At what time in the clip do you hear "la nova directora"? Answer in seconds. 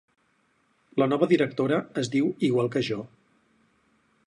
1.01-1.79